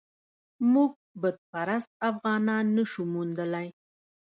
موږ 0.73 0.91
بت 1.21 1.37
پرست 1.51 1.89
افغانان 2.09 2.65
نه 2.77 2.83
شو 2.91 3.01
موندلای. 3.13 3.67